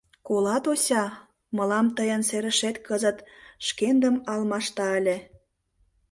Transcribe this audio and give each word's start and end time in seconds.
Колат, 0.27 0.63
Ося, 0.73 1.03
мылам 1.55 1.87
тыйын 1.95 2.21
серышет 2.29 2.75
кызыт 2.87 3.17
шкендым 3.67 4.15
алмашта 4.31 4.87
ыле. 4.99 5.17